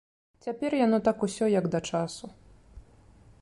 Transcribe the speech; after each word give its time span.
Цяпер 0.45 0.71
яно 0.85 0.97
так 1.07 1.25
усё 1.27 1.45
як 1.59 1.65
да 1.77 1.83
часу. 1.93 2.25